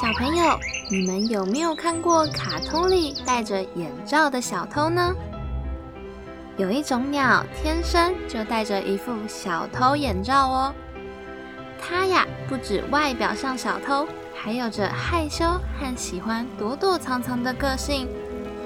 [0.00, 0.58] 小朋友，
[0.90, 5.14] 你们有没有看过卡通里戴着眼罩的小偷呢？
[6.56, 10.74] 有一种鸟天生就戴着一副小偷眼罩哦。
[11.80, 14.04] 它呀，不止外表像小偷，
[14.34, 15.44] 还有着害羞
[15.78, 18.08] 和喜欢躲躲藏藏的个性，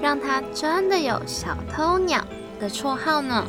[0.01, 2.25] 让它真的有“小偷鸟”
[2.59, 3.45] 的绰号呢。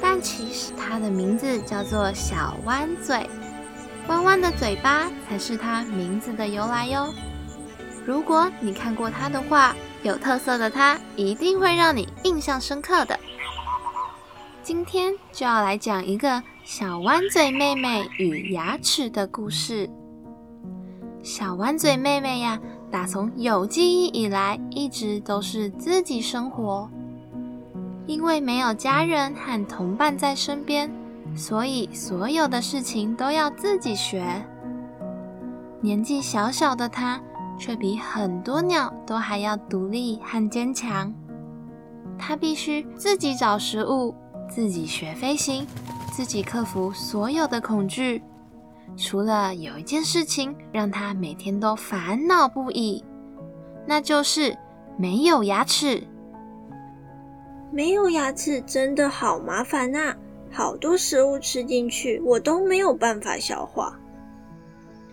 [0.00, 3.28] 但其实它的名字叫做小弯嘴。
[4.08, 7.12] 弯弯的嘴巴才是它名字的由来哟。
[8.06, 13.18] 如果你看过它的话，有特色的它一定会让你印象深刻的。
[14.62, 19.88] 今天就要来讲一个小弯嘴妹妹与牙齿的故事。
[21.22, 22.58] 小弯嘴妹妹呀，
[22.90, 26.88] 打从有记忆以来，一直都是自己生活，
[28.06, 30.90] 因为没有家人和同伴在身边。
[31.34, 34.24] 所以，所有的事情都要自己学。
[35.80, 37.20] 年纪小小的它，
[37.58, 41.14] 却比很多鸟都还要独立和坚强。
[42.18, 44.14] 它必须自己找食物，
[44.50, 45.64] 自己学飞行，
[46.10, 48.22] 自己克服所有的恐惧。
[48.96, 53.04] 除了有一件事情让它每天都烦恼不已，
[53.86, 54.56] 那就是
[54.96, 56.02] 没有牙齿。
[57.70, 60.16] 没有牙齿真的好麻烦啊！
[60.58, 63.96] 好多食物吃进去，我都没有办法消化。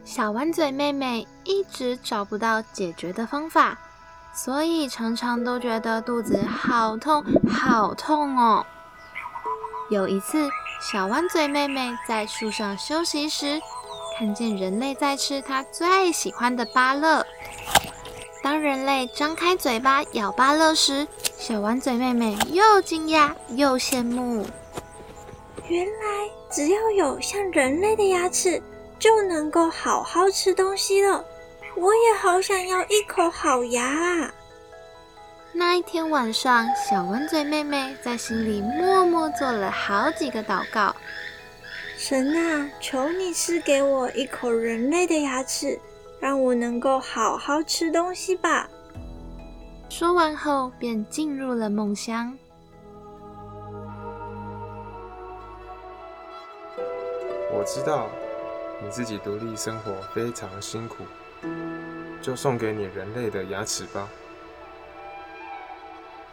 [0.04, 3.78] 小弯嘴妹妹一直找不到解决的方法，
[4.34, 8.66] 所以常常都觉得肚子好痛好痛哦。
[9.92, 10.50] 有一次，
[10.82, 13.62] 小弯嘴妹妹在树上休息时，
[14.18, 17.24] 看见人类在吃她最喜欢的芭乐。
[18.42, 24.44] 当人类张开嘴巴咬芭乐时，小弯嘴妹妹又惊讶又羡慕。
[25.68, 28.62] 原来只要有像人类的牙齿，
[29.00, 31.24] 就能够好好吃东西了。
[31.76, 34.34] 我也好想要一口好牙啊！
[35.52, 40.96] 那一天晚上，小弯嘴妹妹在心里默默做了好几个祷告：
[41.98, 45.80] 神啊，求你赐给我一口人类的牙齿，
[46.20, 48.70] 让我能够好好吃东西吧。
[49.90, 52.38] 说完后，便进入了梦乡。
[57.66, 58.08] 知道
[58.80, 60.98] 你自己独立生活非常辛苦，
[62.22, 64.08] 就送给你人类的牙齿吧。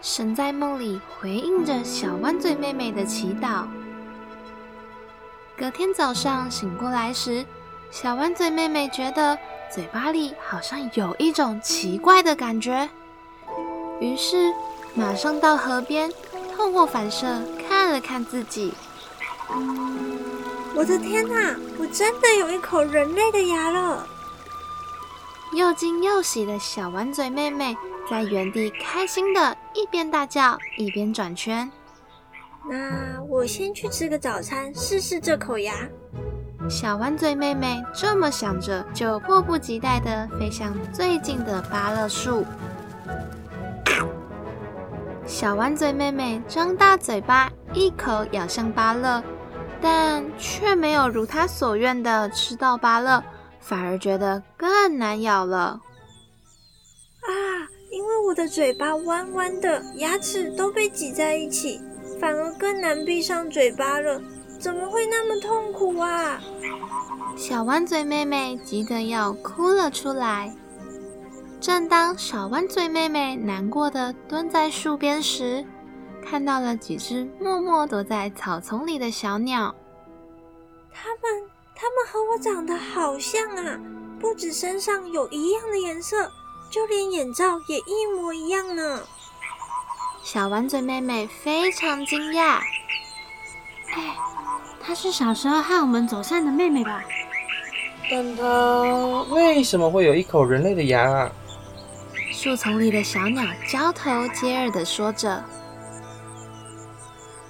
[0.02, 3.64] 神在梦里回应着小弯嘴妹妹的祈祷。
[5.56, 7.44] 隔天早上醒过来时，
[7.90, 9.38] 小弯嘴妹妹觉得
[9.72, 12.90] 嘴巴里好像有一种奇怪的感觉，
[14.00, 14.52] 于是
[14.94, 16.12] 马上到河边，
[16.54, 17.26] 透过反射
[17.66, 18.74] 看了看自己。
[20.74, 21.56] 我的天哪！
[21.78, 24.06] 我真的有一口人类的牙了！
[25.54, 27.76] 又惊又喜的小丸嘴妹妹
[28.08, 31.70] 在原地开心的一边大叫一边转圈。
[32.68, 35.74] 那我先去吃个早餐，试试这口牙。
[36.70, 42.46] 小丸嘴妹妹这么想着，就迫不及待的飞向最近的芭乐树。
[45.26, 49.22] 小丸嘴妹妹张大嘴巴，一口咬向芭乐。
[49.82, 53.22] 但却没有如他所愿的吃到芭乐，
[53.60, 55.80] 反而觉得更难咬了。
[57.22, 57.30] 啊！
[57.90, 61.78] 因为我的嘴巴弯弯的，牙齿都被挤在一起，
[62.18, 64.18] 反而更难闭上嘴巴了。
[64.58, 66.40] 怎么会那么痛苦啊？
[67.36, 70.54] 小弯嘴妹妹急得要哭了出来。
[71.60, 75.64] 正当小弯嘴妹妹难过的蹲在树边时，
[76.24, 79.74] 看到了几只默默躲在草丛里的小鸟，
[80.92, 83.78] 它们，它们和我长得好像啊！
[84.18, 86.30] 不止身上有一样的颜色，
[86.70, 89.00] 就连眼罩也一模一样呢。
[90.22, 92.60] 小丸嘴妹妹非常惊讶。
[93.94, 94.16] 哎，
[94.80, 97.02] 她是小时候和我们走散的妹妹吧？
[98.10, 101.32] 但她为什么会有一口人类的牙啊？
[102.30, 105.44] 树丛里的小鸟交头接耳的说着。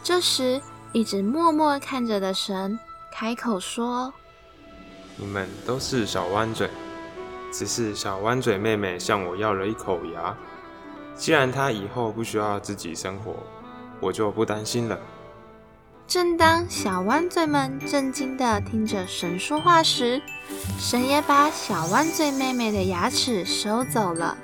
[0.05, 0.61] 这时，
[0.93, 2.77] 一直默默看着的神
[3.13, 4.13] 开口说
[5.17, 6.69] ：“你们都是小弯嘴，
[7.53, 10.37] 只是小弯嘴妹妹向我要了一口牙。
[11.15, 13.37] 既然她以后不需要自己生活，
[14.01, 14.99] 我就不担心了。”
[16.09, 20.21] 正当小弯嘴们震惊地听着神说话时，
[20.81, 24.37] 神也把小弯嘴妹妹的牙齿收走了。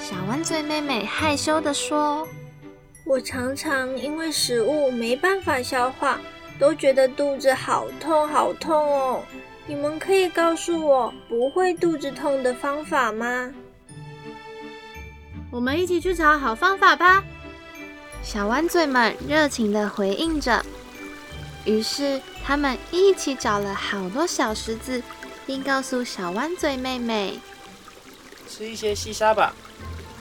[0.00, 2.24] 小弯嘴妹妹害羞地说。
[3.12, 6.18] 我常常因为食物没办法消化，
[6.58, 9.22] 都觉得肚子好痛好痛哦。
[9.66, 13.52] 你们可以告诉我不会肚子痛的方法吗？
[15.50, 17.22] 我们一起去找好方法吧！
[18.22, 20.64] 小弯嘴们热情地回应着。
[21.66, 25.02] 于是，他们一起找了好多小石子，
[25.44, 27.38] 并告诉小弯嘴妹妹
[28.48, 29.54] ：“吃一些细沙吧，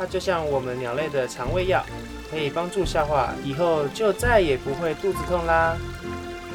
[0.02, 1.86] 它就像我们鸟类的肠胃药，
[2.32, 5.78] 可以帮助消化，以后就再也不会肚子痛啦。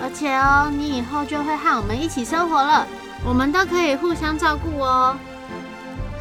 [0.03, 2.85] 而且哦，你以后就会和我们一起生活了，
[3.25, 5.17] 我们都可以互相照顾哦。”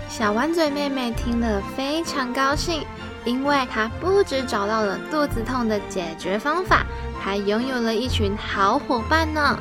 [0.08, 2.86] 小弯嘴妹妹听了非常高兴，
[3.24, 6.86] 因为她不止找到了肚子痛的解决方法，
[7.20, 9.58] 还拥有了一群好伙伴呢。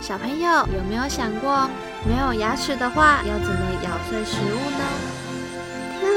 [0.00, 1.68] 小朋友有没有想过，
[2.08, 5.17] 没有牙齿的话要怎么咬碎食物呢？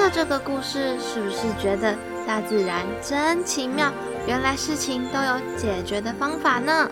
[0.10, 1.96] 这个故事，是不是觉得
[2.28, 3.92] 大自然真奇妙？
[4.28, 6.90] 原来事情都有解决的方法呢？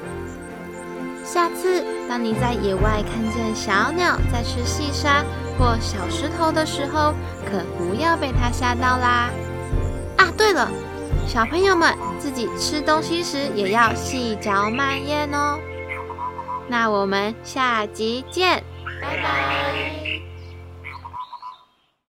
[1.23, 5.23] 下次当你在野外看见小鸟在吃细沙
[5.57, 7.13] 或小石头的时候，
[7.45, 9.29] 可不要被它吓到啦！
[10.17, 10.71] 啊，对了，
[11.27, 15.59] 小朋友们自己吃东西时也要细嚼慢咽哦。
[16.67, 18.63] 那我们下集见，
[19.00, 20.28] 拜拜。